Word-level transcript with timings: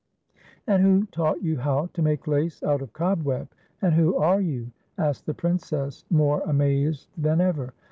"And 0.67 0.81
who 0.81 1.05
taught 1.11 1.43
you 1.43 1.57
how 1.57 1.85
to 1.93 2.01
make 2.01 2.25
lace 2.25 2.63
out 2.63 2.81
of 2.81 2.91
cobweb, 2.91 3.49
and 3.83 3.93
who 3.93 4.15
are 4.17 4.41
you?" 4.41 4.71
asked 4.97 5.27
the 5.27 5.35
Princess, 5.35 6.05
more 6.09 6.41
amazed 6.47 7.07
than 7.15 7.39
ever. 7.39 7.75